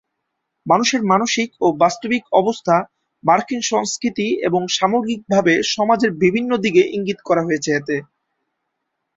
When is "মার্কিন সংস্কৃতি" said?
3.23-4.27